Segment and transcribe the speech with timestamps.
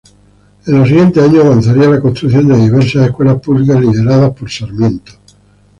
[0.65, 5.11] En los siguientes años, avanzaría la construcción de diversas escuelas públicas, liderada por Sarmiento.